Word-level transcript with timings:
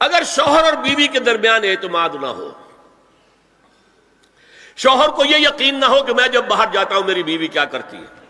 اگر 0.00 0.22
شوہر 0.26 0.64
اور 0.64 0.72
بیوی 0.72 1.06
کے 1.06 1.18
درمیان 1.18 1.64
اعتماد 1.64 2.14
نہ 2.20 2.26
ہو، 2.26 2.50
شوہر 4.76 5.08
کو 5.08 5.24
یہ 5.24 5.36
یقین 5.36 5.80
نہ 5.80 5.84
ہو 5.84 6.02
کہ 6.02 6.14
میں 6.14 6.28
جب 6.28 6.44
باہر 6.44 6.72
جاتا 6.72 6.96
ہوں، 6.96 7.04
میری 7.04 7.22
بیوی 7.22 7.48
کیا 7.48 7.64
کرتی 7.64 7.96
ہے؟ 7.96 8.22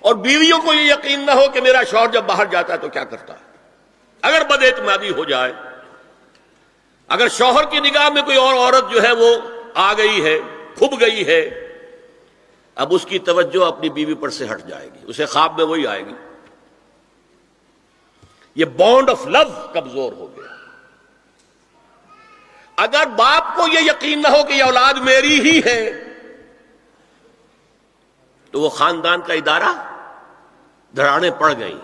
اور 0.00 0.14
بیویوں 0.14 0.58
کو 0.58 0.72
یہ 0.74 0.82
یقین 0.82 1.20
نہ 1.26 1.30
ہو 1.30 1.48
کہ 1.52 1.60
میرا 1.60 1.82
شوہر 1.90 2.06
جب 2.06 2.24
باہر 2.24 2.46
جاتا 2.46 2.72
ہے 2.72 2.78
تو 2.78 2.88
کیا 2.88 3.04
کرتا 3.04 3.32
ہے؟ 3.32 3.42
اگر 4.22 4.44
بد 4.46 4.64
اعتمادی 4.64 5.10
ہو 5.10 5.24
جائے، 5.24 5.52
اگر 7.08 7.28
شوہر 7.28 7.64
کی 7.64 7.80
نگاہ 7.80 8.08
میں 8.08 8.22
کوئی 8.22 8.36
اور 8.36 8.54
عورت 8.54 8.90
جو 8.92 9.02
ہے 9.02 9.12
وہ 9.12 9.30
آ 9.74 9.92
گئی 9.92 10.24
ہے، 10.24 10.38
کھب 10.76 11.00
گئی 11.00 11.26
ہے، 11.26 11.40
اب 12.76 12.94
اس 12.94 13.04
کی 13.04 13.18
توجہ 13.18 13.64
اپنی 13.66 13.88
بیوی 13.88 14.14
پر 14.14 14.30
سے 14.30 14.46
ہٹ 14.52 14.66
جائے 14.66 14.86
گی، 14.86 15.00
اسے 15.06 15.26
خواب 15.26 15.58
میں 15.58 15.66
وہی 15.66 15.86
آئے 15.86 16.06
گی۔ 16.06 16.14
یہ 18.54 18.64
بانڈ 18.64 19.10
آف 19.10 19.26
لو 19.26 19.44
کمزور 19.72 20.12
ہو 20.12 20.26
گیا۔ 20.36 20.52
اگر 22.76 23.06
باپ 23.06 23.56
کو 23.56 23.68
یہ 23.68 23.80
یقین 23.80 24.22
نہ 24.22 24.28
ہو 24.28 24.42
کہ 24.44 24.52
یہ 24.52 24.64
اولاد 24.64 24.94
میری 24.94 25.40
ہی 25.40 25.60
ہے، 25.66 26.04
تو 28.50 28.60
وہ 28.60 28.68
خاندان 28.68 29.20
کا 29.20 29.34
ادارہ 29.34 29.72
دھڑانے 30.96 31.30
پڑ 31.30 31.52
گئی 31.58 31.78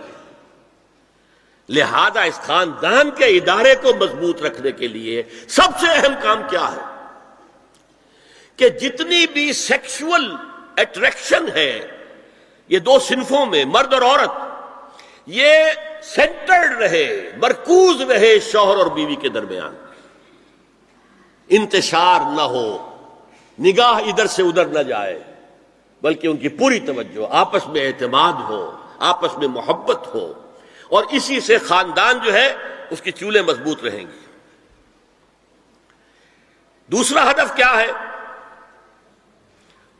لہذا 1.68 2.22
اس 2.22 2.40
خاندان 2.40 3.10
کے 3.10 3.24
ادارے 3.24 3.74
کو 3.74 3.94
مضبوط 3.94 4.42
رکھنے 4.42 4.72
کے 4.72 4.88
لیے 4.88 5.22
سب 5.48 5.78
سے 5.80 5.86
اہم 5.86 6.14
کام 6.22 6.42
کیا 6.50 6.72
ہے؟ 6.72 6.84
کہ 8.56 8.68
جتنی 8.68 9.26
بھی 9.26 9.52
سیکشل 9.52 10.34
اٹریکشن 10.76 11.48
ہے، 11.54 11.72
یہ 12.68 12.78
دو 12.78 12.98
صنفوں 12.98 13.46
میں، 13.46 13.64
مرد 13.64 13.92
اور 13.94 14.02
عورت 14.02 14.49
یہ 15.32 15.54
سینٹرڈ 16.02 16.78
رہے، 16.78 17.30
مرکوز 17.36 18.00
رہے 18.00 18.40
شوہر 18.40 18.76
اور 18.76 18.86
بیوی 18.86 19.14
کے 19.14 19.28
درمیان۔ 19.28 19.74
انتشار 21.48 22.20
نہ 22.36 22.40
ہو، 22.40 22.96
نگاہ 23.60 23.94
ادھر 23.94 24.26
سے 24.26 24.42
ادھر 24.42 24.66
نہ 24.66 24.78
جائے، 24.78 25.22
بلکہ 26.02 26.26
ان 26.26 26.36
کی 26.36 26.48
پوری 26.48 26.80
توجہ 26.80 27.26
آپس 27.30 27.66
میں 27.66 27.86
اعتماد 27.86 28.32
ہو، 28.32 28.76
آپس 28.98 29.38
میں 29.38 29.48
محبت 29.48 30.06
ہو۔ 30.14 30.32
اور 30.88 31.04
اسی 31.10 31.40
سے 31.40 31.58
خاندان 31.58 32.18
جو 32.24 32.32
ہے، 32.32 32.54
اس 32.90 33.02
کی 33.02 33.10
چولہے 33.10 33.42
مضبوط 33.42 33.84
رہیں 33.84 34.00
گی 34.00 34.26
دوسرا 36.86 37.30
ہدف 37.30 37.56
کیا 37.56 37.80
ہے؟ 37.80 37.86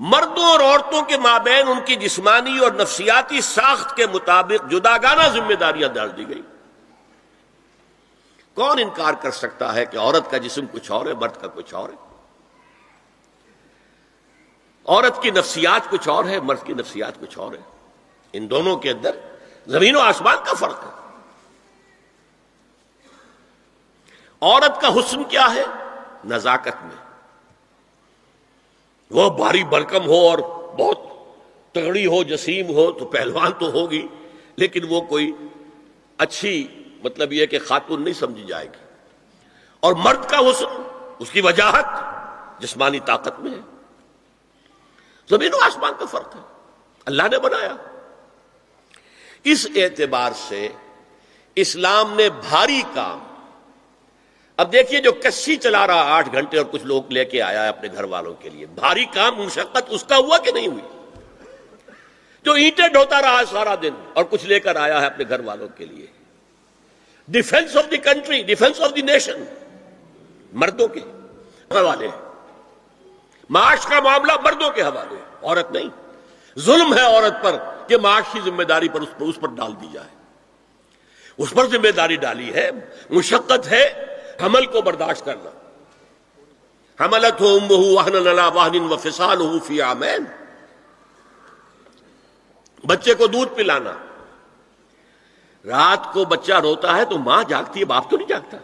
مردوں 0.01 0.45
اور 0.45 0.61
عورتوں 0.61 1.03
کے 1.03 1.17
مابین 1.19 1.69
ان 1.69 1.85
کی 1.85 1.97
جسمانی 1.97 2.59
اور 2.59 2.73
نفسیاتی 2.73 3.41
ساخت 3.41 3.97
کے 3.97 4.07
مطابق 4.07 4.71
جداگانہ 4.71 5.23
ذمہ 5.29 5.55
داریاں 5.55 5.89
ڈال 5.89 6.17
دی 6.17 6.29
گئی۔ 6.29 6.43
کون 8.55 8.79
انکار 8.79 9.15
کر 9.15 9.31
سکتا 9.31 9.75
ہے 9.75 9.87
کہ 9.87 9.97
عورت 9.97 10.31
کا 10.31 10.37
جسم 10.37 10.67
کچھ 10.73 10.91
اور 10.91 11.07
ہے، 11.07 11.15
مرد 11.15 11.41
کا 11.41 11.47
کچھ 11.47 11.75
اور 11.75 11.89
ہے؟ 11.89 11.95
عورت 14.87 15.23
کی 15.23 15.31
نفسیات 15.31 15.91
کچھ 15.91 16.09
اور 16.09 16.25
ہے، 16.25 16.41
مرد 16.41 16.63
کی 16.65 16.73
نفسیات 16.73 17.21
کچھ 17.21 17.39
اور 17.39 17.53
ہے۔ 17.53 17.77
ان 18.33 18.51
دونوں 18.51 18.77
کے 18.77 18.91
اندر 18.91 19.17
زمین 19.67 19.97
و 19.97 20.01
آسمان 20.01 20.37
کا 20.47 20.53
فرق 20.55 20.85
ہے۔ 20.85 21.19
عورت 24.41 24.81
کا 24.81 24.89
حسن 24.89 25.25
کیا 25.25 25.55
ہے؟ 25.55 25.65
نزاکت 26.25 26.85
میں۔ 26.85 27.00
وہ 29.11 29.31
بھاری 29.31 29.65
برکم 29.65 30.07
ہو 30.07 30.29
اور 30.29 30.39
بہت 30.79 30.99
تگڑی 31.75 32.07
ہو، 32.07 32.23
جسیم 32.23 32.67
ہو، 32.67 32.93
تو 32.93 33.05
پہلوان 33.05 33.53
تو 33.53 33.71
ہوگی، 33.71 34.07
لیکن 34.57 34.81
وہ 34.89 35.01
کوئی 35.01 35.33
اچھی 36.19 36.67
مطلب 37.05 37.33
یہ 37.33 37.47
کہ 37.47 37.59
خاتون 37.59 38.05
نہیں 38.05 38.15
سمجھی 38.15 38.45
جائے 38.45 38.67
گی۔ 38.67 38.85
اور 39.81 39.93
مرد 39.93 40.29
کا 40.29 40.39
حسن 40.39 40.83
اس 41.19 41.31
کی 41.31 41.41
وجاہت 41.41 41.85
جسمانی 42.63 43.01
طاقت 43.01 43.41
میں 43.41 43.51
ہے۔ 43.51 43.77
زمین 45.31 45.55
و 45.55 45.65
آسمان 45.65 45.93
کا 45.99 46.07
فرق 46.07 46.37
ہے۔ 46.37 46.41
اللہ 47.05 47.23
نے 47.23 47.39
بنایا۔ 47.39 47.77
اس 49.45 49.67
اعتبار 49.77 50.33
سے 50.49 50.69
اسلام 51.55 52.15
نے 52.15 52.29
بھاری 52.29 52.83
کام 52.95 53.30
اب 54.61 54.73
دیکھیے 54.73 55.01
جو 55.01 55.13
کسی 55.13 55.57
چلا 55.57 55.87
رہا 55.87 56.03
آٹھ 56.03 56.29
گھنٹے 56.33 56.59
اور 56.59 56.67
کچھ 56.71 56.85
لوگ 56.85 57.13
لے 57.13 57.25
کے 57.25 57.43
آیا 57.43 57.63
ہے 57.63 57.69
اپنے 57.69 57.89
گھر 57.93 58.05
والوں 58.05 58.35
کے 58.35 58.49
لیے۔ 58.49 58.67
بھاری 58.67 59.05
کام، 59.05 59.35
مشقت، 59.35 59.83
اس 59.89 60.05
کا 60.05 60.17
ہوا 60.17 60.39
کہ 60.39 60.53
نہیں 60.53 60.67
ہوئی؟ 60.67 60.99
جو 62.43 62.53
اینٹیں 62.53 62.89
ڈھوتا 62.89 63.23
رہا 63.23 63.43
سارا 63.51 63.75
دن 63.83 63.95
اور 64.13 64.25
کچھ 64.31 64.47
لے 64.47 64.61
کر 64.61 64.77
آیا 64.77 65.01
ہے 65.01 65.07
اپنے 65.07 65.25
گھر 65.29 65.41
والوں 65.41 65.69
کے 65.69 65.87
لیے۔ 65.87 66.07
Defence 67.29 67.77
of 67.77 67.91
the 67.91 67.97
country 67.97 68.43
defence 68.43 68.81
of 68.81 68.97
the 68.97 69.03
nation 69.03 69.45
مردوں 70.53 70.89
کے 70.89 71.01
حوالے۔ 71.71 72.09
معاش 73.51 73.87
کا 73.87 74.01
معاملہ 74.01 74.33
مردوں 74.45 74.71
کے 74.71 74.83
حوالے۔ 74.83 75.17
عورت 75.43 75.71
نہیں۔ 75.71 75.89
ظلم 76.59 76.95
ہے 76.95 77.03
عورت 77.03 77.45
پر 77.45 77.57
کہ 77.89 77.97
معاش 77.97 78.25
کی 78.33 78.41
ذمہ 78.45 78.63
داری 78.63 78.89
پر 78.89 79.01
اس 79.01 79.09
پر 79.19 79.27
اس 79.27 79.37
پر 79.41 79.49
ڈال 79.49 79.73
دی 79.81 79.87
جائے۔ 79.93 80.15
اس 81.39 81.51
پر 81.51 81.67
ذمہ 81.67 81.91
داری 81.91 82.17
ڈالی 82.17 82.55
ہے۔ 82.55 82.71
مشقت 83.11 83.69
ہے۔ 83.71 84.07
حمل 84.43 84.67
کو 84.67 84.83
برداشت 84.83 85.25
کرنا۔ 85.25 85.51
حملت 87.05 87.41
ہو 87.41 87.93
واہن 87.95 88.93
و 88.93 88.97
فسال 88.97 89.41
ہو 89.41 89.59
فی 89.59 89.83
آمین 89.83 90.25
بچے 92.87 93.15
کو 93.15 93.27
دودھ 93.27 93.55
پلانا۔ 93.55 93.93
رات 95.67 96.13
کو 96.13 96.25
بچہ 96.25 96.53
روتا 96.53 96.97
ہے 96.97 97.05
تو 97.05 97.19
ماں 97.19 97.45
جاگتی 97.45 97.81
ہے، 97.81 97.85
باپ 97.85 98.11
تو 98.11 98.17
نہیں 98.17 98.29
جاگتا۔ 98.29 98.57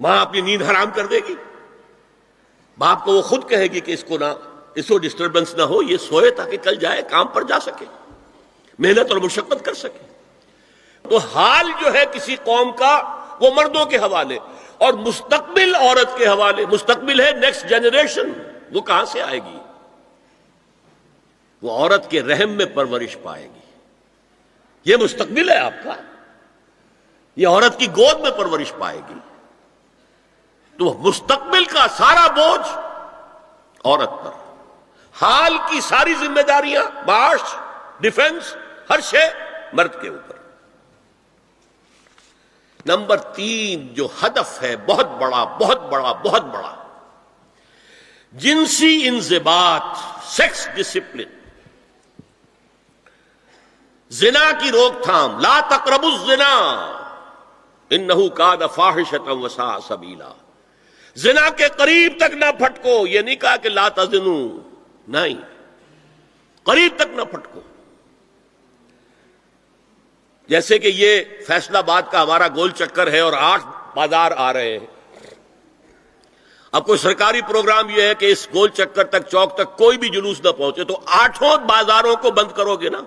ماں 0.00 0.20
اپنی 0.20 0.40
نیند 0.40 0.62
حرام 0.62 0.90
کر 0.94 1.06
دے 1.06 1.20
گی۔ 1.28 1.34
باپ 2.78 3.04
کو 3.04 3.12
وہ 3.12 3.22
خود 3.22 3.48
کہے 3.48 3.62
گی 3.62 3.80
کہ 3.80 3.92
اس 3.92 4.04
کو 4.08 4.18
نہ، 4.18 4.24
اس 4.74 4.88
کو 4.88 4.98
ڈسٹربنس 4.98 5.54
نہ 5.54 5.62
ہو، 5.62 5.82
یہ 5.82 5.96
سوئے 5.96 6.30
تاکہ 6.30 6.56
کل 6.56 6.74
جائے، 6.74 7.02
کام 7.10 7.26
پر 7.26 7.42
جا 7.42 7.60
سکے۔ 7.60 7.84
محنت 8.78 9.10
اور 9.10 9.16
مشقت 9.16 9.64
کر 9.64 9.74
سکے۔ 9.74 10.14
تو 11.02 11.16
حال 11.16 11.66
جو 11.80 11.94
ہے 11.94 12.04
کسی 12.12 12.36
قوم 12.36 12.72
کا 12.72 13.23
وہ 13.40 13.50
مردوں 13.54 13.86
کے 13.86 13.96
حوالے 13.96 14.38
اور 14.78 14.92
مستقبل 14.92 15.74
عورت 15.74 16.18
کے 16.18 16.26
حوالے۔ 16.26 16.66
مستقبل 16.66 17.20
ہے 17.20 17.32
نیکسٹ 17.32 17.66
جنریشن 17.66 18.32
وہ 18.72 18.80
کہاں 18.80 19.04
سے 19.04 19.22
آئے 19.22 19.38
گی؟ 19.38 19.58
وہ 21.62 21.78
عورت 21.78 22.10
کے 22.10 22.22
رحم 22.22 22.50
میں 22.50 22.66
پرورش 22.66 23.16
پائے 23.22 23.44
گی۔ 23.44 23.60
یہ 24.84 24.96
مستقبل 24.96 25.50
ہے 25.50 25.56
آپ 25.56 25.84
کا۔ 25.84 25.90
یہ 27.36 27.48
عورت 27.48 27.78
کی 27.78 27.86
گود 27.86 28.20
میں 28.20 28.30
پرورش 28.30 28.72
پائے 28.78 29.00
گی۔ 29.08 29.14
تو 30.78 30.94
مستقبل 30.98 31.64
کا 31.64 31.86
سارا 31.96 32.26
بوجھ 32.26 32.78
عورت 33.84 34.10
پر۔ 34.24 34.30
حال 35.22 35.58
کی 35.70 35.80
ساری 35.80 36.14
ذمہ 36.14 36.40
داریاں، 36.40 36.82
معاش 37.06 37.54
ڈیفنس 38.00 38.56
ہر 38.90 39.00
شے 39.00 39.26
مرد 39.72 40.02
کے 40.02 40.08
اوپر۔ 40.08 40.33
نمبر 42.86 43.16
تین 43.16 43.94
جو 43.94 44.08
ہدف 44.22 44.62
ہے، 44.62 44.76
بہت 44.76 45.06
بڑا 45.10 45.44
بہت 45.44 45.82
بڑا 45.82 46.12
بہت 46.12 46.44
بڑا۔ 46.44 46.74
جنسی 48.32 49.08
انضباط، 49.08 49.82
سیکس 50.24 50.68
ڈسپلن۔ 50.74 51.28
زنا 54.10 54.50
کی 54.60 54.70
روک 54.70 55.04
تھام، 55.04 55.40
لا 55.40 55.60
تقرب 55.60 56.02
الزنا۔ 56.02 56.54
انہو 57.90 58.28
کا 58.28 58.54
دفاحشتا 58.54 59.32
وسا 59.32 59.80
سبیلا۔ 59.80 60.28
زنا 61.14 61.50
کے 61.50 61.68
قریب 61.76 62.12
تک 62.16 62.34
نہ 62.34 62.44
پھٹکو، 62.58 63.06
یہ 63.06 63.20
نہیں 63.20 63.36
کہا 63.36 63.56
کہ 63.56 63.68
لا 63.68 63.88
تزنو۔ 63.88 64.48
نہیں۔ 65.08 65.34
قریب 66.62 66.92
تک 66.96 67.06
نہ 67.10 67.22
پھٹکو۔ 67.22 67.60
جیسے 70.48 70.78
کہ 70.78 70.88
یہ 70.94 71.20
فیصلہ 71.46 71.78
باد 71.78 72.02
کا 72.10 72.22
ہمارا 72.22 72.48
گول 72.48 72.70
چکر 72.70 73.12
ہے 73.12 73.20
اور 73.20 73.32
آٹھ 73.32 73.62
بازار 73.94 74.32
آ 74.36 74.52
رہے 74.52 74.78
ہیں۔ 74.78 74.86
اب 76.72 76.86
کوئی 76.86 76.98
سرکاری 76.98 77.40
پروگرام 77.48 77.90
یہ 77.90 78.02
ہے 78.02 78.14
کہ 78.14 78.32
اس 78.32 78.48
گول 78.54 78.68
چکر 78.68 79.04
تک، 79.04 79.28
چوک 79.30 79.54
تک 79.54 79.76
کوئی 79.78 79.98
بھی 79.98 80.08
جلوس 80.08 80.40
نہ 80.44 80.50
پہنچے 80.50 80.84
تو 80.84 81.00
آٹھوں 81.06 81.56
بازاروں 81.56 82.16
کو 82.16 82.30
بند 82.30 82.52
کرو 82.52 82.76
گے 82.76 82.88
نا۔ 82.88 83.00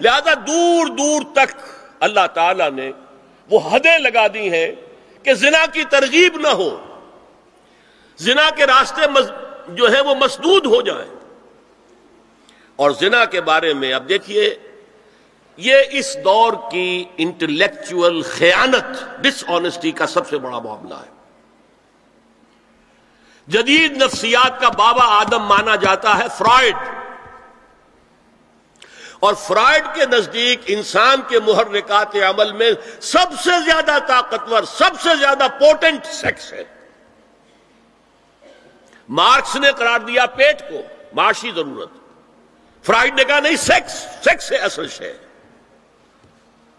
لہذا 0.00 0.34
دور 0.34 0.86
دور 0.86 1.22
تک 1.32 1.54
اللہ 2.00 2.26
تعالی 2.34 2.70
نے 2.74 2.92
وہ 3.50 3.60
حدیں 3.72 3.98
لگا 3.98 4.26
دی 4.34 4.52
ہیں 4.52 4.72
کہ 5.22 5.34
زنا 5.34 5.66
کی 5.66 5.84
ترغیب 5.84 6.36
نہ 6.36 6.48
ہو، 6.48 6.86
زنا 8.18 8.50
کے 8.56 8.66
راستے 8.66 9.02
جو 9.68 9.92
ہے 9.92 10.00
وہ 10.00 10.14
مسدود 10.14 10.66
ہو 10.66 10.80
جائیں۔ 10.82 11.10
اور 12.76 12.90
زنا 12.90 13.24
کے 13.24 13.40
بارے 13.40 13.74
میں 13.74 13.92
اب 13.92 14.08
دیکھیے 14.08 14.54
یہ 15.58 15.76
اس 15.90 16.16
دور 16.24 16.52
کی 16.70 17.04
انٹلیکچل 17.16 18.22
خیانت 18.22 18.84
ڈس 19.20 19.44
آنےسٹی 19.48 19.90
کا 19.90 20.06
سب 20.06 20.28
سے 20.28 20.38
بڑا 20.38 20.58
معاملہ 20.58 20.94
ہے۔ 20.94 21.10
جدید 23.48 24.02
نفسیات 24.02 24.60
کا 24.60 24.68
بابا 24.68 25.04
آدم 25.04 25.42
مانا 25.42 25.76
جاتا 25.76 26.18
ہے 26.18 26.24
فرائڈ 26.38 26.76
اور 29.20 29.34
فرائڈ 29.34 29.84
کے 29.94 30.06
نزدیک 30.06 30.60
انسان 30.66 31.20
کے 31.28 31.40
محرکات 31.40 32.16
عمل 32.16 32.52
میں 32.52 32.70
سب 33.00 33.26
سے 33.44 33.50
زیادہ 33.64 33.98
طاقتور، 34.06 34.62
سب 34.62 34.90
سے 35.00 35.08
زیادہ 35.20 35.46
پوٹنٹ 35.60 36.06
سیکس 36.06 36.52
ہے۔ 36.52 36.64
مارکس 39.08 39.56
نے 39.56 39.72
قرار 39.72 40.00
دیا 40.00 40.26
پیٹ 40.26 40.70
کو، 40.70 40.80
معاشی 41.12 41.50
ضرورت۔ 41.54 41.90
فرائڈ 42.86 43.14
نے 43.14 43.24
کہا 43.24 43.40
نہیں 43.40 43.56
سیکس 43.56 43.92
سیکس 44.24 44.52
ہے 44.52 44.56
اصل 44.56 44.88
شے۔ 44.88 45.27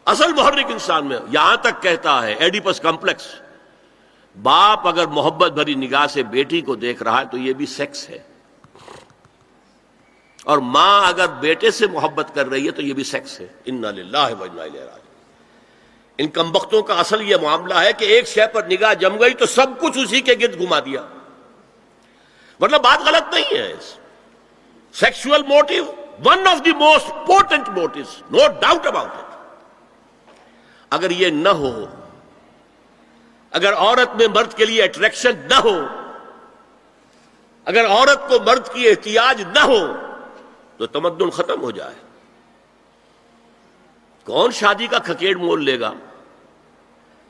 اصل 0.10 0.34
محرک 0.34 0.66
انسان 0.70 1.06
میں، 1.06 1.18
یہاں 1.30 1.58
تک 1.58 1.82
کہتا 1.82 2.24
ہے، 2.24 2.34
ایڈیپس 2.34 2.80
کمپلیکس۔ 2.80 3.28
باپ 4.42 4.88
اگر 4.88 5.08
محبت 5.08 5.52
بھری 5.52 5.74
نگاہ 5.74 6.08
سے 6.08 6.24
بیٹی 6.24 6.62
کو 6.62 6.76
دیکھ 6.76 7.04
رہا 7.04 7.20
ہے 7.20 7.26
تو 7.26 7.38
یہ 7.38 7.54
بھی 7.54 7.66
سیکس 7.66 8.10
ہے۔ 8.10 8.20
اور 10.44 10.58
ماں 10.58 11.08
اگر 11.08 11.28
بیٹے 11.28 11.72
سے 11.72 11.88
محبت 11.88 12.28
کر 12.34 12.48
رہی 12.48 12.66
ہے 12.66 12.72
تو 12.72 12.82
یہ 12.82 12.94
بھی 12.94 13.04
سیکس 13.04 13.42
ہے۔ 13.42 13.48
ان 13.66 13.86
ان 16.18 16.28
کمبختوں 16.28 16.82
کا 16.82 16.94
اصل 16.94 17.22
یہ 17.22 17.36
معاملہ 17.42 17.74
ہے 17.74 17.94
کہ 17.94 18.06
ایک 18.06 18.28
شے 18.28 18.48
پر 18.54 18.64
نگاہ 18.64 18.94
جم 18.94 19.20
گئی 19.20 19.34
تو 19.34 19.46
سب 19.46 19.68
کچھ 19.80 19.98
اسی 19.98 20.22
کے 20.22 20.34
گرد 20.42 20.60
گھما 20.60 20.80
دیا۔ 20.80 21.02
مطلب 22.60 22.82
بات 22.82 23.08
غلط 23.08 23.34
نہیں 23.34 23.58
ہے 23.58 23.74
sexual 24.94 25.44
motto 25.48 25.94
one 26.26 26.48
of 26.48 26.66
the 26.66 26.72
most 26.72 27.12
important 27.12 27.70
motto 27.70 28.00
no 28.32 28.48
doubt 28.60 28.88
about 28.88 29.10
it 29.12 29.29
اگر 30.90 31.12
یہ 31.12 31.28
نہ 31.30 31.50
ہو، 31.50 31.86
اگر 33.52 33.74
عورت 33.74 34.16
میں 34.16 34.28
مرد 34.28 34.54
کے 34.54 34.66
لیے 34.66 34.84
اٹریکشن 34.84 35.32
نہ 35.50 35.54
ہو، 35.54 35.86
اگر 37.66 37.88
عورت 37.88 38.30
کو 38.30 38.40
مرد 38.40 38.74
کی 38.74 38.88
احتیاج 38.88 39.42
نہ 39.42 39.60
ہو، 39.60 39.94
تو 40.78 40.88
تمدن 40.88 41.30
ختم 41.30 41.62
ہو 41.62 41.72
جائے۔ 41.72 41.96
کون 44.24 44.52
شادی 44.52 44.88
کا 44.88 45.00
کھکیڑ 45.00 45.38
مول 45.38 45.66
لے 45.66 45.80
گا؟ 45.80 45.94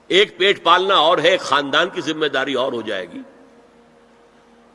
ایک 0.07 0.37
پیٹ 0.37 0.63
پالنا 0.63 0.95
اور 0.95 1.17
ہے، 1.17 1.37
خاندان 1.37 1.89
کی 1.89 2.01
ذمہ 2.01 2.25
داری 2.25 2.53
اور 2.53 2.73
ہو 2.73 2.81
جائے 2.81 3.05
گی۔ 3.09 3.19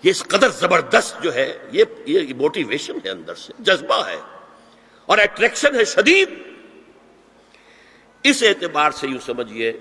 یہ 0.03 0.11
اس 0.11 0.23
قدر 0.23 0.49
زبردست 0.49 1.23
جو 1.23 1.35
ہے، 1.35 1.59
یہ 1.73 1.85
موٹیویشن 2.37 2.95
ہے 3.05 3.11
اندر 3.11 3.35
سے، 3.35 3.53
جذبہ 3.59 4.07
ہے۔ 4.07 4.21
اور 5.07 5.19
اٹریکشن 5.19 5.75
ہے 5.75 5.85
شدید۔ 5.85 6.54
اس 8.25 8.43
اعتبار 8.43 8.91
سے 8.91 9.07
یوں 9.07 9.19
سمجھیے، 9.21 9.73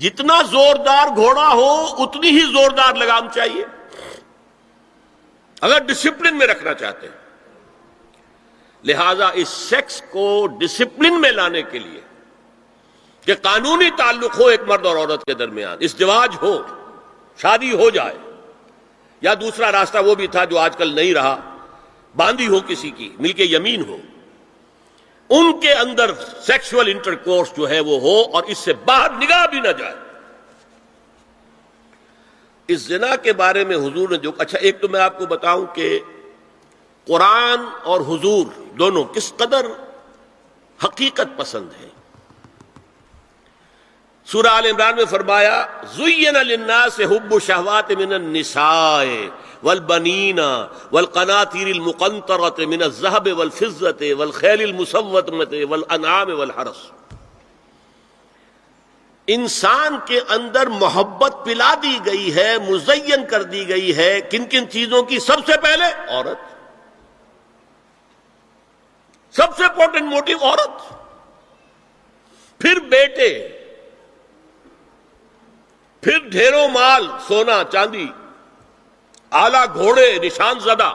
جتنا 0.00 0.40
زوردار 0.50 1.08
گھوڑا 1.16 1.48
ہو، 1.48 1.72
اتنی 2.02 2.30
ہی 2.30 2.44
زوردار 2.52 2.94
لگام 2.94 3.28
چاہیے۔ 3.34 3.64
اگر 5.62 5.78
ڈسپلن 5.86 6.38
میں 6.38 6.46
رکھنا 6.46 6.74
چاہتے 6.74 7.06
ہیں، 7.06 7.20
لہذا 8.84 9.28
اس 9.34 9.48
سیکس 9.48 10.00
کو 10.10 10.46
ڈسپلن 10.60 11.20
میں 11.20 11.30
لانے 11.30 11.62
کے 11.62 11.78
لیے، 11.78 12.00
کہ 13.26 13.34
قانونی 13.42 13.90
تعلق 13.96 14.38
ہو 14.38 14.46
ایک 14.46 14.60
مرد 14.68 14.86
اور 14.86 14.96
عورت 14.96 15.24
کے 15.24 15.34
درمیان 15.34 15.78
ازدواج 15.80 16.36
ہو، 16.42 16.54
شادی 17.38 17.72
ہو 17.72 17.90
جائے، 17.90 18.16
یا 19.22 19.34
دوسرا 19.40 19.70
راستہ 19.72 19.98
وہ 19.98 20.14
بھی 20.14 20.26
تھا 20.26 20.44
جو 20.44 20.58
آج 20.58 20.76
کل 20.76 20.94
نہیں 20.94 21.12
رہا، 21.14 21.36
باندھی 22.14 22.46
ہو 22.48 22.60
کسی 22.68 22.90
کی، 22.90 23.10
مل 23.18 23.32
کے 23.32 23.44
یمین 23.44 23.84
ہو۔ 23.88 23.98
ان 25.38 25.60
کے 25.60 25.72
اندر 25.72 26.10
سیکشل 26.46 26.88
انٹر 26.90 27.14
کورس 27.14 27.56
جو 27.56 27.68
ہے 27.70 27.80
وہ 27.80 28.00
ہو 28.00 28.16
اور 28.32 28.42
اس 28.42 28.58
سے 28.58 28.72
باہر 28.72 29.10
نگاہ 29.10 29.46
بھی 29.46 29.60
نہ 29.60 29.72
جائے۔ 29.78 29.94
اس 32.68 32.80
زنا 32.80 33.16
کے 33.16 33.32
بارے 33.32 33.64
میں 33.64 33.76
حضور 33.76 34.08
نے 34.08 34.16
جو 34.16 34.32
اچھا 34.38 34.58
ایک 34.58 34.80
تو 34.80 34.88
میں 34.88 35.00
آپ 35.00 35.18
کو 35.18 35.26
بتاؤں 35.26 35.66
کہ 35.74 35.98
قرآن 37.06 37.64
اور 37.82 38.00
حضور 38.00 38.46
دونوں 38.78 39.04
کس 39.04 39.32
قدر 39.36 39.66
حقیقت 40.84 41.36
پسند 41.36 41.68
ہے 41.80 41.88
سورہ 44.26 44.46
آل 44.46 44.66
عمران 44.66 44.96
میں 44.96 45.04
فرمایا، 45.04 45.66
زین 45.94 46.34
للناس 46.34 47.00
حب 47.00 47.34
شہوات 47.46 47.90
من 47.90 48.12
النساء۔ 48.12 49.04
والبنین 49.62 50.38
والقناطیر 50.92 51.66
المقنطرت 51.66 52.60
من 52.60 52.82
الذهب 52.82 53.28
والفضة 53.38 54.18
والخیل 54.18 54.62
المسومة 54.62 55.70
والانعام 55.70 56.38
والحرس 56.38 56.90
انسان 59.26 59.98
کے 60.06 60.20
اندر 60.28 60.66
محبت 60.66 61.34
پلا 61.44 61.74
دی 61.82 61.98
گئی 62.06 62.34
ہے، 62.34 62.58
مزین 62.58 63.26
کر 63.30 63.42
دی 63.42 63.68
گئی 63.68 63.96
ہے، 63.96 64.20
کن 64.20 64.44
کن 64.44 64.70
چیزوں 64.70 65.02
کی 65.02 65.18
سب 65.18 65.36
سے 65.46 65.52
پہلے 65.62 66.12
عورت۔ 66.12 66.52
سب 69.36 69.56
سے 69.56 69.64
امپورٹنٹ 69.64 70.02
موٹو 70.02 70.44
عورت۔ 70.44 70.92
پھر 72.58 72.80
بیٹے۔ 72.80 73.48
پھر 76.00 76.18
ڈھیروں 76.18 76.68
مال، 76.68 77.06
سونا، 77.28 77.62
چاندی۔ 77.72 78.06
آلہ 79.32 79.64
گھوڑے، 79.74 80.18
نشان 80.22 80.58
زدہ 80.60 80.92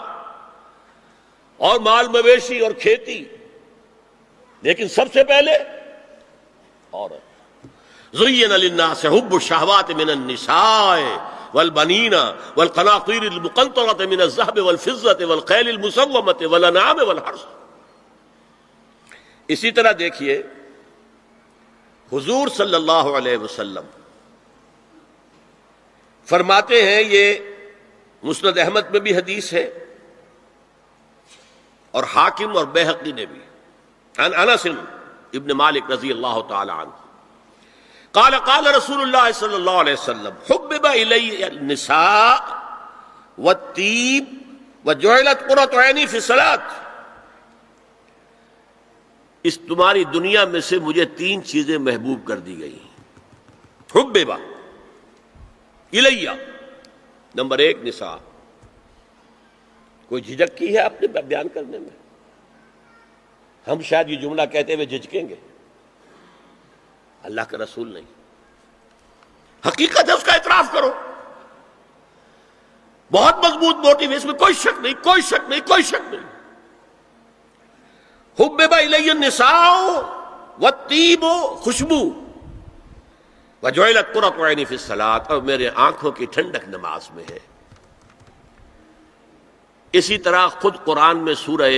اور 1.57 1.79
مال 1.79 2.07
مویشی 2.07 2.59
اور 2.59 2.71
کھیتی۔ 2.71 3.25
لیکن 4.61 4.87
سب 4.87 5.05
سے 5.13 5.23
پہلے 5.23 5.51
عورت 6.93 8.17
زین 8.17 8.49
للناس 8.49 9.05
حب 9.05 9.33
الشهوات 9.33 9.89
من 9.89 10.09
النساء 10.09 10.99
والبنين 11.53 12.13
والقناطير 12.57 13.21
المقنطرة 13.21 14.05
من 14.05 14.21
الذهب 14.21 14.57
والفضة 14.65 15.29
والخيل 15.29 15.69
المسومة 15.69 16.47
والانعام 16.51 16.99
والحرث۔ 17.07 17.45
اسی 19.47 19.71
طرح 19.71 19.91
دیکھیے، 19.99 20.43
حضور 22.13 22.47
صلی 22.47 22.75
اللہ 22.75 23.13
علیہ 23.17 23.37
وسلم 23.37 23.85
فرماتے 26.25 26.81
ہیں، 26.83 27.01
یہ 27.01 27.33
مسند 28.23 28.57
احمد 28.57 28.91
میں 28.91 28.99
بھی 28.99 29.15
حدیث 29.17 29.53
ہے 29.53 29.69
اور 31.91 32.03
حاکم 32.03 32.57
اور 32.57 32.65
بحقی 32.65 33.11
نے 33.11 33.25
بھی۔ 33.25 33.39
انس 34.17 34.67
ابن 35.33 35.57
مالک 35.57 35.91
رضی 35.91 36.11
اللہ 36.11 36.39
تعالی 36.49 36.71
عنہ۔ 36.71 36.95
قال 38.11 38.35
قال 38.45 38.67
رسول 38.67 39.01
اللہ 39.01 39.31
صلی 39.31 39.55
اللہ 39.55 39.77
علیہ 39.81 39.93
وسلم، 39.93 40.33
حبب 40.49 40.85
الی 40.85 41.43
النساء 41.43 42.37
والتیب 43.37 44.25
وجعلت 44.85 45.49
قرۃ 45.49 45.77
عینی 45.77 46.05
فی 46.05 46.17
الصلاۃ۔ 46.17 46.67
اس 49.43 49.59
تمہاری 49.67 50.03
دنیا 50.03 50.45
میں 50.45 50.59
سے 50.59 50.79
مجھے 50.79 51.05
تین 51.05 51.43
چیزیں 51.43 51.77
محبوب 51.77 52.27
کر 52.27 52.37
دی 52.37 52.59
گئی 52.59 52.79
حببا 53.95 54.35
الیہ۔ 55.93 56.29
نمبر 57.35 57.57
ایک 57.57 57.77
نساء۔ 57.83 58.15
کوئی 60.09 60.21
جھجک 60.21 60.57
کی 60.57 60.73
ہے 60.73 60.79
اپنے 60.79 61.21
بیان 61.21 61.47
کرنے 61.47 61.79
میں؟ 61.79 61.97
ہم 63.69 63.81
شاید 63.81 64.09
یہ 64.09 64.15
جملہ 64.15 64.41
کہتے 64.51 64.73
ہوئے 64.73 64.85
جھجکیں 64.85 65.29
گے۔ 65.29 65.35
اللہ 67.23 67.41
کا 67.41 67.57
رسول 67.57 67.93
نہیں۔ 67.93 68.03
حقیقت 69.67 70.09
ہے، 70.09 70.13
اس 70.13 70.23
کا 70.23 70.31
اعتراف 70.31 70.65
کرو۔ 70.73 70.93
بہت 73.11 73.35
مضبوط 73.37 73.75
موٹو 73.75 74.13
اس 74.15 74.25
میں 74.25 74.33
کوئی 74.33 74.53
شک 74.53 74.79
نہیں، 74.79 74.93
کوئی 75.03 75.21
شک 75.21 75.49
نہیں، 75.49 75.67
کوئی 75.67 75.83
شک 75.83 76.13
نہیں۔ 76.13 76.37
حب 78.39 78.67
بھائی 78.67 79.13
نساؤ 79.13 80.01
و 80.61 80.71
تیب 80.71 81.25
خوشبو۔ 81.59 82.26
و 83.67 83.69
جو 83.69 83.83
فصلات 84.69 85.31
اور 85.31 85.41
میرے 85.41 85.69
آنکھوں 85.75 86.11
کی 86.11 86.25
ٹھنڈک 86.25 86.67
نماز 86.67 87.09
میں 87.13 87.23
ہے۔ 87.29 87.39
اسی 89.93 90.17
طرح 90.17 90.47
خود 90.47 90.75
قرآن 90.85 91.17
میں 91.17 91.33
سورہ 91.33 91.71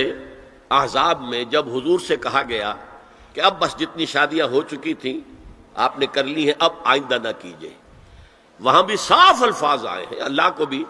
احزاب 0.70 1.20
میں 1.22 1.44
جب 1.44 1.76
حضور 1.76 2.00
سے 2.00 2.16
کہا 2.16 2.42
گیا 2.48 2.74
کہ 3.34 3.40
اب 3.40 3.58
بس 3.58 3.76
جتنی 3.78 4.06
شادیاں 4.06 4.46
ہو 4.46 4.62
چکی 4.62 4.94
تھیں، 4.94 5.20
آپ 5.74 5.98
نے 5.98 6.06
کر 6.06 6.24
لی 6.24 6.46
ہیں، 6.46 6.54
اب 6.58 6.72
آئندہ 6.84 7.18
نہ 7.22 7.28
کیجیے 7.38 7.70
وہاں 8.60 8.82
بھی 8.82 8.96
صاف 8.96 9.42
الفاظ 9.42 9.86
آئے 9.86 10.06
ہیں، 10.10 10.20
اللہ 10.20 10.48
کو 10.56 10.66
بھی۔ 10.66 10.84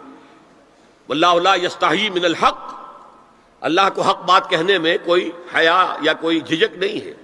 اللہ 1.09 1.27
اللہ 1.27 1.65
یستاحی 1.67 2.11
من 2.11 2.25
الحق۔ 2.25 2.75
اللہ 3.61 3.81
کو 3.95 4.03
حق 4.03 4.25
بات 4.25 4.51
کہنے 4.51 4.79
میں 4.79 4.99
کوئی 5.05 5.31
حیا 5.55 5.97
یا 6.03 6.13
کوئی 6.13 6.41
جھجک 6.41 6.79
نہیں 6.79 7.05
ہے۔ 7.07 7.15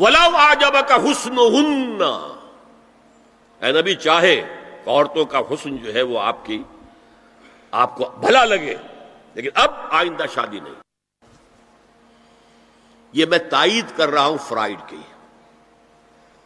ولا 0.00 0.54
جب 0.54 0.88
کا 0.88 0.96
حسن 0.96 1.38
ہن 1.38 2.02
اے 3.62 3.72
نبی، 3.72 3.94
چاہے 3.94 4.40
عورتوں 4.86 5.24
کا 5.24 5.38
حسن 5.38 5.76
جو 5.76 5.94
ہے 5.94 6.02
وہ 6.02 6.20
آپ 6.20 6.46
کی، 6.46 6.62
آپ 7.70 7.96
کو 7.96 8.04
بھلا 8.04 8.44
لگے، 8.44 8.76
لیکن 9.34 9.48
اب 9.54 9.70
آئندہ 9.90 10.24
شادی 10.34 10.60
نہیں۔ 10.60 10.74
یہ 13.12 13.26
میں 13.26 13.38
تائید 13.38 13.84
کر 13.96 14.08
رہا 14.08 14.26
ہوں 14.26 14.38
فرائڈ 14.38 14.78
کی۔ 14.86 14.96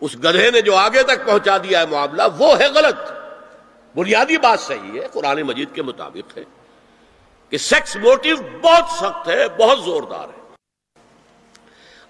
اس 0.01 0.15
گدھے 0.15 0.51
نے 0.51 0.61
جو 0.61 0.77
آگے 0.77 1.03
تک 1.03 1.27
پہنچا 1.27 1.59
دیا 1.59 1.81
ہے 1.81 1.87
معاملہ، 1.87 2.23
وہ 2.39 2.59
ہے 2.59 2.69
غلط۔ 2.69 2.97
بنیادی 3.97 4.37
بات 4.37 4.61
صحیح 4.61 5.01
ہے، 5.01 5.09
قرآن 5.13 5.43
مجید 5.43 5.69
کے 5.75 5.83
مطابق 5.83 6.39
ہے 6.39 6.45
کہ 7.49 7.59
سیکس 7.59 7.97
موٹو 7.97 8.43
بہت 8.63 8.85
سخت 8.91 9.29
ہے، 9.29 9.49
بہت 9.49 9.85
زوردار 9.85 10.29
ہے۔ 10.29 10.55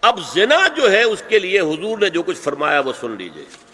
اب 0.00 0.18
زنا 0.32 0.68
جو 0.68 0.90
ہے، 0.90 1.02
اس 1.02 1.22
کے 1.28 1.38
لیے 1.38 1.60
حضور 1.60 1.98
نے 1.98 2.10
جو 2.10 2.22
کچھ 2.22 2.38
فرمایا 2.38 2.80
وہ 2.80 2.92
سن 3.00 3.10
لیجیے۔ 3.10 3.71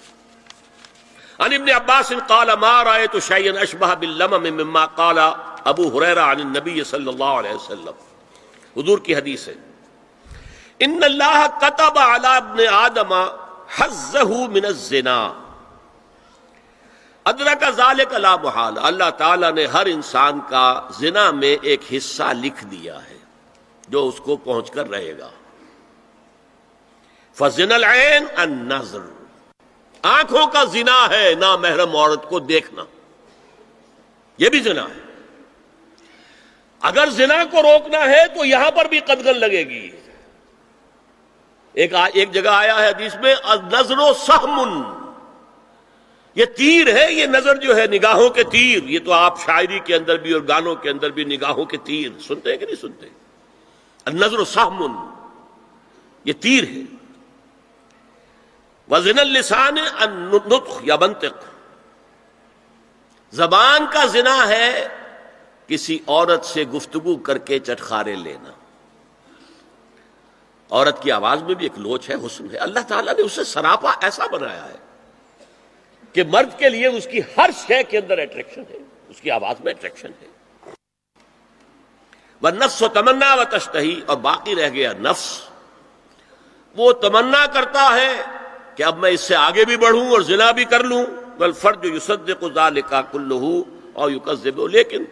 ان 1.40 1.52
ابن 1.52 1.70
عباس 1.70 2.12
قال 2.12 2.52
ما 2.52 2.82
رأيت 2.82 3.18
شيئا 3.18 3.62
اشبه 3.62 3.94
باللمم 3.94 4.42
مما 4.42 4.84
قال 4.84 5.18
ابو 5.18 5.98
هريره 5.98 6.20
عن 6.20 6.40
النبي 6.40 6.84
صلی 6.84 7.08
اللہ 7.08 7.34
علیہ 7.40 7.52
وسلم. 7.52 7.92
حضور 8.76 8.98
کی 8.98 9.14
حدیث 9.16 9.48
ہے. 9.48 9.54
ان 10.78 10.98
اللہ 11.02 11.46
كتب 11.60 11.98
على 11.98 12.28
ابن 12.36 12.58
آدم 12.70 13.12
حظه 13.76 14.48
من 14.56 14.64
الزنا. 14.64 15.32
ادرک 17.26 17.64
ذالک 17.76 18.12
لا 18.12 18.36
محال. 18.36 18.78
اللہ 18.90 19.10
تعالی 19.16 19.50
نے 19.50 19.66
ہر 19.66 19.86
انسان 19.86 20.40
کا 20.48 20.80
زنا 20.98 21.30
میں 21.30 21.56
ایک 21.62 21.82
حصہ 21.96 22.32
لکھ 22.42 22.64
دیا 22.64 22.98
ہے 23.10 23.18
جو 23.88 24.08
اس 24.08 24.20
کو 24.24 24.36
پہنچ 24.36 24.70
کر 24.70 24.90
رہے 24.90 25.18
گا. 25.18 25.30
فضن 27.36 27.72
العین 27.72 28.26
النظر. 28.36 29.00
آنکھوں 30.08 30.46
کا 30.46 30.64
زنا 30.64 31.10
ہے 31.10 31.34
نا 31.38 31.56
محرم 31.56 31.96
عورت 31.96 32.28
کو 32.28 32.38
دیکھنا۔ 32.38 32.84
یہ 34.38 34.48
بھی 34.48 34.60
زنا 34.60 34.82
ہے۔ 34.82 35.22
اگر 36.80 37.08
زنا 37.10 37.44
کو 37.50 37.62
روکنا 37.62 37.98
ہے 37.98 38.28
تو 38.28 38.44
یہاں 38.44 38.70
پر 38.70 38.84
بھی 38.84 39.00
قدگن 39.00 39.38
لگے 39.38 39.68
گی۔ 39.68 39.90
ایک 41.72 41.94
ایک 42.14 42.32
جگہ 42.32 42.48
آیا 42.48 42.82
ہے 42.82 42.88
حدیث 42.88 43.14
میں 43.14 43.34
نظر 43.72 43.98
و 43.98 44.14
سہمن 44.14 44.98
یہ 46.34 46.44
تیر 46.44 46.96
ہے، 46.96 47.12
یہ 47.12 47.26
نظر 47.26 47.56
جو 47.56 47.76
ہے، 47.76 47.86
نگاہوں 47.86 48.30
کے 48.30 48.42
تیر۔ 48.42 48.82
یہ 48.82 48.98
تو 49.04 49.12
آپ 49.12 49.40
شاعری 49.40 49.78
کے 49.78 49.96
اندر 49.96 50.16
بھی 50.16 50.32
اور 50.32 50.42
گانوں 50.48 50.74
کے 50.74 50.90
اندر 50.90 51.10
بھی 51.10 51.24
نگاہوں 51.24 51.64
کے 51.64 51.76
تیر۔ 51.76 52.20
سنتے 52.20 52.50
ہیں 52.50 52.58
کہ 52.58 52.66
نہیں 52.66 52.80
سنتے؟ 52.80 53.06
نظر 54.06 54.38
و 54.38 54.44
سہمن 54.44 55.10
یہ 56.24 56.32
تیر 56.32 56.64
ہے۔ 56.64 56.97
وزن 58.90 59.18
السان 59.18 59.74
نطخ 60.46 60.80
یا 60.82 60.96
منطق۔ 60.96 61.44
زبان 63.32 63.86
کا 63.92 64.04
زنا 64.06 64.48
ہے 64.48 64.88
کسی 65.66 65.98
عورت 66.06 66.44
سے 66.44 66.64
گفتگو 66.64 67.16
کر 67.16 67.38
کے 67.38 67.58
چٹخارے 67.58 68.14
لینا۔ 68.14 68.50
عورت 70.70 71.02
کی 71.02 71.12
آواز 71.12 71.42
میں 71.42 71.54
بھی 71.54 71.66
ایک 71.66 71.78
لوچ 71.78 72.10
ہے، 72.10 72.14
حسن 72.14 72.50
ہے۔ 72.52 72.56
اللہ 72.56 72.78
تعالیٰ 72.88 73.14
نے 73.14 73.22
اسے 73.22 73.44
سراپا 73.44 73.92
ایسا 74.02 74.26
بنایا 74.26 74.64
ہے 74.64 74.76
کہ 76.12 76.22
مرد 76.22 76.58
کے 76.58 76.68
لیے 76.68 76.86
اس 76.86 77.06
کی 77.12 77.20
ہر 77.36 77.50
شے 77.66 77.82
کے 77.82 77.98
اندر 77.98 78.18
اٹریکشن 78.18 78.62
ہے، 78.70 78.78
اس 79.08 79.20
کی 79.20 79.30
آواز 79.30 79.56
میں 79.64 79.72
اٹریکشن 79.72 80.10
ہے۔ 80.22 80.26
وہ 82.42 82.50
نفس 82.50 82.82
و 82.82 82.88
تمنا 82.88 83.34
و 83.34 83.44
تشتہی 83.50 84.00
اور 84.06 84.16
باقی 84.16 84.56
رہ 84.56 84.68
گیا 84.68 84.92
نفس۔ 84.92 85.40
وہ 86.76 86.92
تمنا 86.92 87.46
کرتا 87.46 87.88
ہے 87.94 88.37
کہ 88.78 88.82
اب 88.82 88.98
میں 88.98 89.10
اس 89.10 89.20
سے 89.20 89.36
آگے 89.36 89.64
بھی 89.64 89.76
بڑھوں 89.76 90.10
اور 90.10 90.20
زنا 90.20 90.50
بھی 90.50 90.64
کر 90.64 90.84
لوں۔ 90.84 91.06
بل 91.38 91.52
فرد 91.52 91.84
یوسد 91.84 92.30
کا 92.88 93.02
اور 93.92 94.10
یو 94.10 94.66
لیکن 94.66 95.04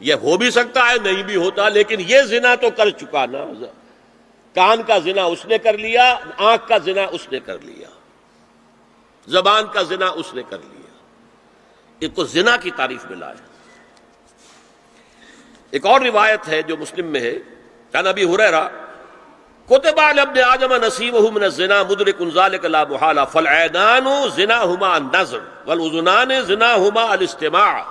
یہ 0.00 0.14
ہو 0.14 0.36
بھی 0.36 0.50
سکتا 0.50 0.80
ہے، 0.90 0.96
نہیں 1.02 1.22
بھی 1.22 1.36
ہوتا، 1.36 1.68
لیکن 1.68 1.96
یہ 2.00 2.22
زنا 2.22 2.54
تو 2.54 2.70
کر 2.76 2.90
چکا 2.90 3.26
نا۔ 3.26 3.44
کان 4.54 4.82
کا 4.82 4.98
زنا 4.98 5.24
اس 5.24 5.46
نے 5.46 5.58
کر 5.58 5.78
لیا، 5.78 6.18
آنکھ 6.38 6.68
کا 6.68 6.78
زنا 6.78 7.02
اس 7.04 7.32
نے 7.32 7.40
کر 7.40 7.58
لیا۔ 7.58 7.88
زبان 9.26 9.64
کا 9.72 9.82
زنا 9.82 10.06
اس 10.06 10.34
نے 10.34 10.42
کر 10.48 10.58
لیا۔ 10.58 10.90
ایک 11.98 12.14
تو 12.14 12.24
زنا 12.24 12.56
کی 12.56 12.70
تعریف 12.70 13.04
میں 13.04 13.16
لایا۔ 13.16 13.46
ایک 15.70 15.86
اور 15.86 16.00
روایت 16.00 16.48
ہے 16.48 16.62
جو 16.62 16.76
مسلم 16.76 17.06
میں 17.06 17.20
ہے۔ 17.20 17.34
کیا 17.90 18.00
نبی 18.00 18.24
ہریرا 18.24 18.68
کوتبا 19.68 20.08
ابن 20.20 20.38
آدم 20.44 20.72
نصیب 20.84 21.14
من 21.14 21.42
الزنا 21.42 21.82
مدرک 21.90 22.22
ذلك 22.34 22.64
لا 22.64 22.82
محالہ 22.84 23.20
فالعینان 23.32 24.08
زناهما 24.36 24.94
النظر 24.94 25.40
والعذنان 25.66 26.32
زناهما 26.42 27.04
الاستماع 27.12 27.84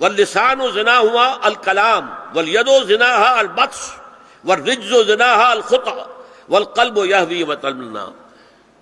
واللسان 0.00 0.62
زناهما 0.70 1.46
الكلام 1.50 2.10
واليد 2.34 2.70
زناها 2.90 3.40
البطش 3.40 3.80
والرجز 4.44 4.92
زناها 5.06 5.52
الخطا 5.52 6.06
والقلب 6.48 6.98
يهوي 7.04 7.42
وتمنى 7.44 8.06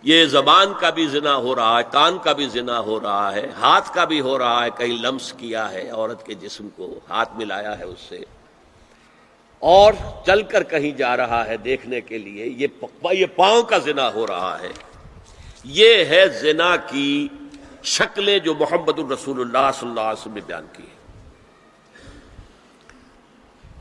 یہ 0.05 0.25
زبان 0.33 0.73
کا 0.81 0.91
بھی 0.91 1.07
زنا 1.15 1.35
ہو 1.47 1.55
رہا 1.55 1.79
ہے، 1.79 1.83
کان 1.93 2.19
کا 2.25 2.33
بھی 2.33 2.49
زنا 2.49 2.79
ہو 2.87 3.01
رہا 3.01 3.33
ہے، 3.35 3.47
ہاتھ 3.61 3.93
کا 3.95 4.05
بھی 4.13 4.21
ہو 4.27 4.39
رہا 4.39 4.65
ہے، 4.65 4.71
کہیں 4.77 4.97
لمس 5.03 5.33
کیا 5.41 5.71
ہے، 5.73 5.89
عورت 5.91 6.25
کے 6.27 6.35
جسم 6.45 6.69
کو 6.77 6.89
ہاتھ 7.09 7.37
ملایا 7.37 7.79
ہے 7.79 7.85
اس 7.85 8.07
سے۔ 8.09 8.21
اور 9.61 9.93
چل 10.27 10.43
کر 10.43 10.63
کہیں 10.63 10.91
جا 10.99 11.17
رہا 11.17 11.47
ہے 11.47 11.57
دیکھنے 11.57 12.01
کے 12.01 12.19
لیے، 12.19 12.47
یہ 13.13 13.27
پاؤں 13.37 13.63
کا 13.63 13.79
زنا 13.79 14.13
ہو 14.15 14.27
رہا 14.27 14.59
ہے۔ 14.61 14.73
یہ 15.65 16.05
ہے 16.05 16.29
زنا 16.29 16.77
کی 16.77 17.29
شکلیں 17.85 18.39
جو 18.39 18.55
محمد 18.55 18.99
الرسول 18.99 19.41
اللہ 19.41 19.71
صلی 19.81 19.89
اللہ 19.89 20.01
علیہ 20.01 20.21
وسلم 20.21 20.35
نے 20.35 20.41
بیان 20.47 20.67
کی 20.73 20.83
ہے 20.83 20.99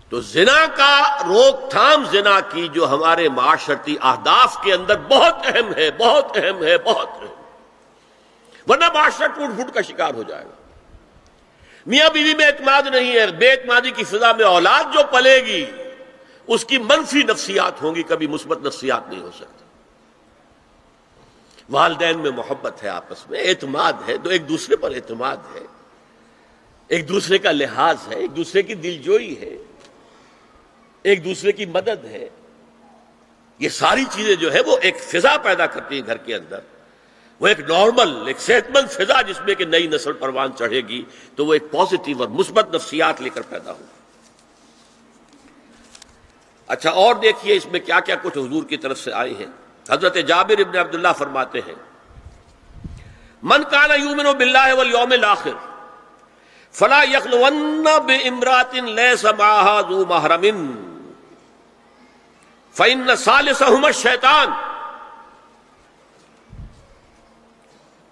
تو 0.09 0.21
زنا 0.21 0.65
کا 0.75 1.17
روک 1.27 1.69
تھام 1.71 2.05
زنا 2.05 2.39
کی 2.39 2.67
جو 2.67 2.89
ہمارے 2.89 3.29
معاشرتی 3.29 3.95
اہداف 4.01 4.57
کے 4.63 4.73
اندر 4.73 4.99
بہت 4.99 5.35
اہم 5.45 5.73
ہے، 5.77 5.89
بہت 5.91 6.37
اہم 6.37 6.63
ہے، 6.63 6.77
بہت 6.77 7.09
اہم۔ 7.21 8.71
ورنہ 8.71 8.85
معاشرہ 8.93 9.27
ٹوٹ 9.27 9.55
پھوٹ 9.55 9.73
کا 9.73 9.81
شکار 9.81 10.13
ہو 10.13 10.23
جائے 10.23 10.45
گا۔ 10.45 10.68
میاں 11.85 12.09
بیوی 12.09 12.33
میں 12.33 12.45
اعتماد 12.45 12.83
نہیں 12.91 13.11
ہے، 13.11 13.27
بے 13.27 13.51
اعتمادی 13.51 13.91
کی 13.91 14.03
فضا 14.03 14.31
میں 14.31 14.45
اولاد 14.45 14.83
جو 14.93 14.99
پلے 15.11 15.45
گی، 15.45 15.65
اس 16.47 16.65
کی 16.65 16.77
منفی 16.77 17.23
نفسیات 17.23 17.81
ہوں 17.81 17.95
گی، 17.95 18.03
کبھی 18.03 18.27
مثبت 18.27 18.65
نفسیات 18.65 19.09
نہیں 19.09 19.21
ہو 19.21 19.31
سکتی۔ 19.35 19.65
والدین 21.69 22.19
میں 22.19 22.31
محبت 22.31 22.83
ہے 22.83 22.89
آپس 22.89 23.29
میں، 23.29 23.39
اعتماد 23.39 23.93
ہے 24.07 24.17
تو 24.17 24.29
ایک 24.29 24.49
دوسرے 24.49 24.75
پر 24.75 24.91
اعتماد 24.91 25.37
ہے۔ 25.55 25.61
ایک 26.87 27.09
دوسرے 27.09 27.37
کا 27.37 27.51
لحاظ 27.51 27.97
ہے، 28.07 28.15
ایک 28.15 28.35
دوسرے 28.35 28.61
کی 28.61 28.75
دلجوئی 28.75 29.41
ہے۔ 29.41 29.57
ایک 31.03 31.25
دوسرے 31.25 31.51
کی 31.51 31.65
مدد 31.65 32.05
ہے۔ 32.05 32.29
یہ 33.59 33.69
ساری 33.69 34.03
چیزیں 34.11 34.35
جو 34.35 34.53
ہے، 34.53 34.61
وہ 34.61 34.77
ایک 34.81 34.97
فضا 34.99 35.37
پیدا 35.37 35.65
کرتی 35.65 35.99
ہیں 35.99 36.05
گھر 36.05 36.17
کے 36.17 36.35
اندر۔ 36.35 36.59
وہ 37.39 37.47
ایک 37.47 37.59
نارمل، 37.59 38.27
ایک 38.27 38.39
صحت 38.39 38.77
مند 38.77 38.91
فضا 38.91 39.21
جس 39.21 39.41
میں 39.41 39.55
کہ 39.55 39.65
نئی 39.65 39.87
نسل 39.87 40.13
پروان 40.13 40.55
چڑھے 40.57 40.81
گی، 40.81 41.03
تو 41.35 41.45
وہ 41.45 41.53
ایک 41.53 41.71
پازیٹیو 41.71 42.19
اور 42.19 42.27
مثبت 42.27 42.75
نفسیات 42.75 43.21
لے 43.21 43.29
کر 43.29 43.41
پیدا 43.41 43.71
ہو۔ 43.71 43.83
اچھا 46.67 46.89
اور 46.89 47.15
دیکھیے 47.15 47.55
اس 47.55 47.65
میں 47.65 47.79
کیا 47.79 47.99
کیا 47.99 48.15
کچھ 48.15 48.37
حضور 48.37 48.63
کی 48.63 48.77
طرف 48.77 48.99
سے 48.99 49.13
آئے 49.13 49.33
ہیں۔ 49.39 49.45
حضرت 49.89 50.15
جابر 50.15 50.59
ابن 50.59 50.77
عبداللہ 50.77 51.13
فرماتے 51.17 51.59
ہیں، 51.67 51.75
من 53.43 53.63
کانا 53.63 53.93
یومن 53.93 54.25
و 54.25 54.33
بلّہ 54.33 54.73
والیوم 54.73 55.11
الاخر، 55.11 55.55
فلا 56.71 57.03
یخلون 57.03 57.87
بے 58.05 58.15
امرات 58.15 58.73
لیس 58.73 59.25
معها 59.25 59.81
ذو 59.89 60.05
محرم، 60.05 60.59
فإن 62.75 63.15
ثالثهما 63.15 63.87
الشیطان 63.87 64.68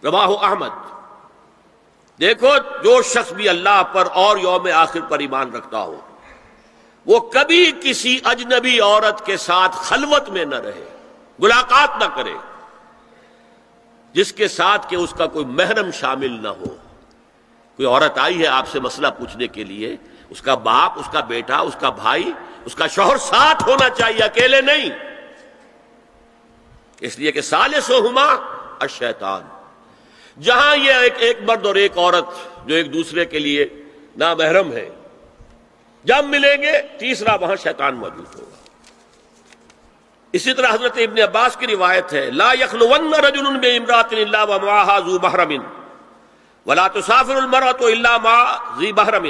رواہ 0.04 0.44
احمد۔ 0.44 0.86
دیکھو، 2.20 2.50
جو 2.84 3.02
شخص 3.02 3.32
بھی 3.34 3.50
اللہ 3.50 3.84
پر 3.94 4.08
اور 4.14 4.38
یوم 4.38 4.68
آخر 4.74 5.00
پر 5.00 5.20
ایمان 5.20 5.56
رکھتا 5.56 5.82
ہو، 5.82 6.00
وہ 7.06 7.20
کبھی 7.20 7.72
کسی 7.82 8.20
اجنبی 8.24 8.80
عورت 8.80 9.26
کے 9.26 9.38
ساتھ 9.38 9.76
خلوت 9.76 10.30
میں 10.30 10.46
نہ 10.46 10.56
رہے، 10.56 10.86
ملاقات 11.40 12.04
نہ 12.04 12.08
کرے، 12.16 12.34
جس 14.14 14.34
کے 14.34 14.48
ساتھ 14.48 14.90
کہ 14.90 14.96
اس 14.96 15.14
کا 15.18 15.26
کوئی 15.26 15.46
محرم 15.46 15.92
شامل 15.92 16.32
نہ 16.32 16.48
ہو۔ 16.48 16.76
کوئی 17.76 17.86
عورت 17.86 18.18
آئی 18.18 18.42
ہے 18.42 18.48
آپ 18.48 18.68
سے 18.68 18.80
مسئلہ 18.80 19.08
پوچھنے 19.18 19.48
کے 19.48 19.64
لیے، 19.64 19.96
اس 20.30 20.42
کا 20.42 20.56
باپ، 20.56 21.00
اس 21.00 21.10
کا 21.12 21.20
بیٹا، 21.20 21.58
اس 21.58 21.76
کا 21.80 21.90
بھائی، 21.90 22.32
اس 22.66 22.76
کا 22.76 22.88
شوہر 22.88 23.18
ساتھ 23.18 23.64
ہونا 23.68 23.90
چاہیے، 23.90 24.24
اکیلے 24.24 24.62
نہیں۔ 24.62 24.90
اس 27.00 27.20
لیے 27.20 27.32
کہ 27.32 27.42
سال 27.42 27.82
سو 27.82 28.08
ہما 28.08 28.26
اشیتان 28.80 29.42
جہاں 30.40 30.78
یہ 30.78 30.94
ایک 30.94 31.14
ایک 31.18 31.38
مرد 31.42 31.66
اور 31.66 31.76
ایک 31.76 31.98
عورت 31.98 32.26
جو 32.68 32.76
ایک 32.76 32.94
دوسرے 32.94 33.26
کے 33.26 33.40
لیے 33.40 33.66
نامحرم 34.18 34.72
ہے، 34.72 34.90
جب 36.04 36.26
ملیں 36.26 36.62
گے، 36.62 36.82
تیسرا 37.00 37.36
وہاں 37.36 37.56
شیطان 37.64 37.96
موجود 37.96 38.36
ہوگا۔ 38.36 38.56
اسی 40.34 40.54
طرح 40.54 40.74
حضرت 40.74 40.98
ابن 40.98 41.22
عباس 41.22 41.58
کی 41.58 41.68
روایت 41.68 42.14
ہے، 42.14 42.30
لا 42.32 42.54
یخلون 42.54 43.14
رجل 43.14 43.58
بے 43.58 43.76
امرات 43.78 44.14
اللہ 44.14 44.44
ومعها 44.50 45.00
ذو 45.06 45.20
محرم 45.24 45.54
ولا 46.66 46.88
تسافر 46.88 47.36
المرأة 47.36 47.92
الا 47.92 48.18
مع 48.18 48.38
ذی 48.80 48.92
محرم 48.92 49.26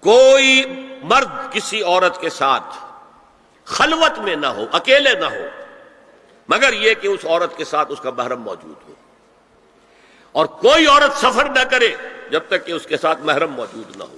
کوئی 0.00 0.64
مرد 1.02 1.52
کسی 1.52 1.82
عورت 1.82 2.20
کے 2.20 2.30
ساتھ 2.30 2.78
خلوت 3.64 4.18
میں 4.18 4.36
نہ 4.36 4.46
ہو، 4.46 4.66
اکیلے 4.72 5.14
نہ 5.14 5.24
ہو، 5.24 5.46
مگر 6.48 6.72
یہ 6.72 6.94
کہ 6.94 7.08
اس 7.08 7.24
عورت 7.24 7.56
کے 7.56 7.64
ساتھ 7.64 7.92
اس 7.92 8.00
کا 8.00 8.10
محرم 8.10 8.42
موجود 8.42 8.88
ہو۔ 8.88 8.94
اور 10.32 10.46
کوئی 10.46 10.86
عورت 10.86 11.16
سفر 11.16 11.48
نہ 11.48 11.64
کرے 11.70 11.94
جب 12.30 12.40
تک 12.48 12.66
کہ 12.66 12.72
اس 12.72 12.86
کے 12.86 12.96
ساتھ 12.96 13.20
محرم 13.20 13.52
موجود 13.52 13.96
نہ 13.96 14.04
ہو۔ 14.04 14.16